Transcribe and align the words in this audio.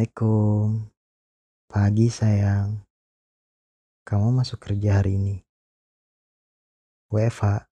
Assalamualaikum. 0.00 0.88
Pagi 1.68 2.08
sayang. 2.08 2.80
Kamu 4.08 4.32
masuk 4.32 4.56
kerja 4.56 4.96
hari 4.96 5.20
ini? 5.20 5.44
WFH? 7.12 7.68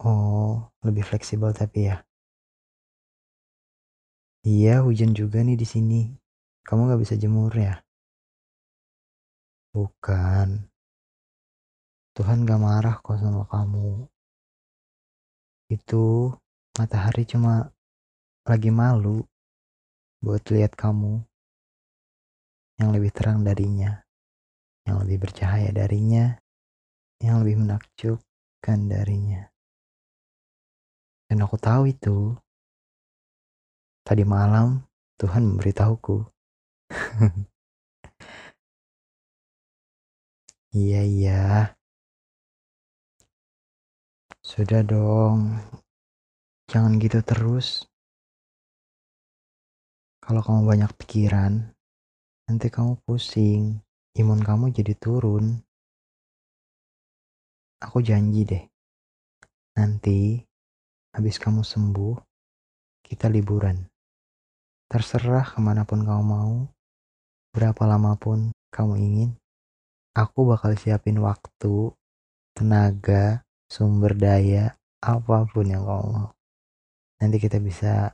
Oh, 0.00 0.72
lebih 0.80 1.04
fleksibel 1.04 1.52
tapi 1.52 1.92
ya. 1.92 2.00
Iya, 4.48 4.80
hujan 4.80 5.12
juga 5.12 5.44
nih 5.44 5.60
di 5.60 5.68
sini. 5.68 6.08
Kamu 6.64 6.88
nggak 6.88 7.04
bisa 7.04 7.12
jemur 7.20 7.52
ya? 7.52 7.76
Bukan. 9.76 10.72
Tuhan 12.16 12.48
gak 12.48 12.60
marah 12.64 12.96
kok 13.04 13.20
sama 13.20 13.44
kamu. 13.44 14.08
Itu 15.68 16.32
matahari 16.80 17.28
cuma 17.28 17.68
lagi 18.48 18.72
malu 18.72 19.28
buat 20.18 20.42
lihat 20.50 20.74
kamu 20.74 21.22
yang 22.78 22.90
lebih 22.94 23.10
terang 23.14 23.42
darinya, 23.46 24.02
yang 24.86 25.02
lebih 25.02 25.26
bercahaya 25.26 25.70
darinya, 25.74 26.38
yang 27.22 27.42
lebih 27.42 27.58
menakjubkan 27.62 28.78
darinya. 28.86 29.50
Dan 31.28 31.44
aku 31.44 31.60
tahu 31.60 31.92
itu. 31.92 32.38
Tadi 34.06 34.24
malam 34.24 34.80
Tuhan 35.20 35.44
memberitahuku. 35.44 36.24
iya 40.72 41.04
iya. 41.04 41.76
Sudah 44.40 44.80
dong. 44.80 45.60
Jangan 46.72 46.96
gitu 46.96 47.20
terus. 47.20 47.84
Kalau 50.28 50.44
kamu 50.44 50.68
banyak 50.68 50.92
pikiran, 51.00 51.72
nanti 52.44 52.68
kamu 52.68 53.00
pusing, 53.08 53.80
imun 54.12 54.44
kamu 54.44 54.76
jadi 54.76 54.92
turun. 54.92 55.56
Aku 57.80 58.04
janji 58.04 58.44
deh, 58.44 58.60
nanti 59.72 60.36
habis 61.16 61.40
kamu 61.40 61.64
sembuh, 61.64 62.20
kita 63.08 63.32
liburan. 63.32 63.88
Terserah 64.92 65.48
ke 65.48 65.64
mana 65.64 65.88
pun 65.88 66.04
kamu 66.04 66.20
mau, 66.20 66.68
berapa 67.56 67.88
lama 67.88 68.12
pun 68.20 68.52
kamu 68.68 69.00
ingin, 69.00 69.30
aku 70.12 70.44
bakal 70.44 70.76
siapin 70.76 71.24
waktu, 71.24 71.88
tenaga, 72.52 73.48
sumber 73.64 74.12
daya, 74.12 74.76
apa 75.00 75.48
pun 75.48 75.72
yang 75.72 75.88
kamu 75.88 76.04
mau. 76.20 76.28
Nanti 77.16 77.40
kita 77.40 77.56
bisa 77.64 78.12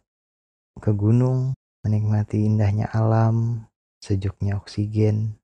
ke 0.78 0.94
gunung, 0.94 1.58
menikmati 1.84 2.48
indahnya 2.48 2.88
alam, 2.88 3.68
sejuknya 4.00 4.56
oksigen, 4.56 5.36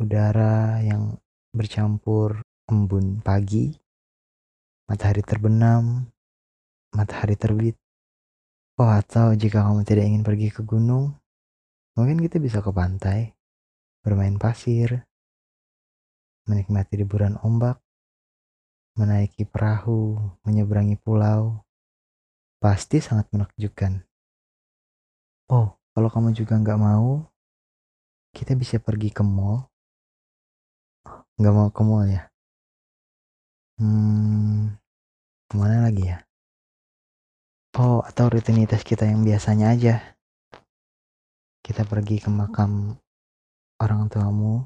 udara 0.00 0.80
yang 0.80 1.20
bercampur 1.52 2.40
embun 2.72 3.20
pagi, 3.20 3.76
matahari 4.88 5.20
terbenam, 5.20 6.08
matahari 6.96 7.36
terbit. 7.36 7.76
Oh, 8.80 8.90
atau 8.90 9.36
jika 9.36 9.62
kamu 9.62 9.86
tidak 9.86 10.08
ingin 10.08 10.24
pergi 10.26 10.48
ke 10.50 10.64
gunung, 10.64 11.14
mungkin 11.94 12.18
kita 12.18 12.40
bisa 12.40 12.58
ke 12.64 12.72
pantai, 12.74 13.36
bermain 14.02 14.34
pasir, 14.40 15.04
menikmati 16.48 16.98
liburan 16.98 17.38
ombak, 17.44 17.78
menaiki 18.98 19.46
perahu, 19.46 20.16
menyeberangi 20.42 20.98
pulau. 20.98 21.62
Pasti 22.58 22.98
sangat 22.98 23.28
menakjubkan. 23.30 24.00
Oh, 25.52 25.76
kalau 25.92 26.08
kamu 26.08 26.32
juga 26.32 26.56
nggak 26.56 26.80
mau, 26.80 27.28
kita 28.32 28.56
bisa 28.56 28.80
pergi 28.80 29.12
ke 29.12 29.20
mall. 29.20 29.68
Nggak 31.36 31.52
mau 31.52 31.68
ke 31.68 31.82
mall 31.84 32.08
ya? 32.08 32.24
Hmm, 33.76 34.72
ke 35.44 35.54
mana 35.60 35.84
lagi 35.84 36.08
ya? 36.08 36.24
Oh, 37.76 38.00
atau 38.00 38.32
rutinitas 38.32 38.80
kita 38.88 39.04
yang 39.04 39.20
biasanya 39.20 39.76
aja. 39.76 39.94
Kita 41.60 41.84
pergi 41.84 42.24
ke 42.24 42.32
makam 42.32 42.96
orang 43.84 44.08
tuamu 44.08 44.64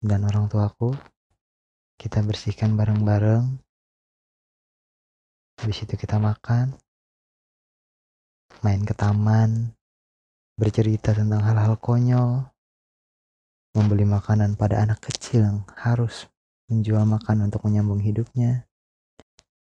dan 0.00 0.24
orang 0.24 0.48
tuaku. 0.48 0.96
Kita 2.00 2.24
bersihkan 2.24 2.72
bareng-bareng. 2.72 3.44
Habis 5.60 5.84
itu 5.84 5.92
kita 6.00 6.16
makan. 6.16 6.72
Main 8.64 8.88
ke 8.88 8.96
taman 8.96 9.76
bercerita 10.60 11.16
tentang 11.16 11.40
hal-hal 11.40 11.80
konyol, 11.80 12.44
membeli 13.72 14.04
makanan 14.04 14.60
pada 14.60 14.84
anak 14.84 15.00
kecil 15.00 15.48
yang 15.48 15.58
harus 15.72 16.28
menjual 16.68 17.08
makan 17.08 17.48
untuk 17.48 17.64
menyambung 17.64 18.04
hidupnya, 18.04 18.68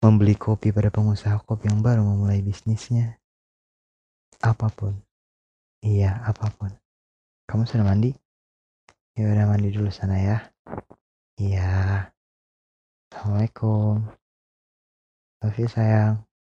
membeli 0.02 0.34
kopi 0.34 0.74
pada 0.74 0.90
pengusaha 0.90 1.38
kopi 1.46 1.70
yang 1.70 1.78
baru 1.78 2.02
memulai 2.02 2.42
bisnisnya, 2.42 3.22
apa 4.42 4.66
pun. 4.74 4.98
Iya, 5.86 6.18
apa 6.26 6.50
pun. 6.50 6.74
Kamu 7.46 7.62
sudah 7.62 7.86
mandi? 7.86 8.10
Ya 9.14 9.30
udah 9.30 9.46
mandi 9.46 9.70
dulu 9.70 9.94
sana 9.94 10.18
ya. 10.18 10.38
Iya. 11.38 12.10
Assalamualaikum. 13.08 14.02
Love 15.38 15.58
you 15.62 15.70
sayang. 15.70 16.27